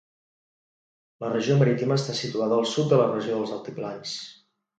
[1.23, 4.17] La regió Marítima està situada al sud de la regió dels Altiplans.